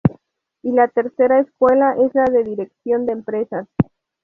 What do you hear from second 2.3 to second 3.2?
dirección de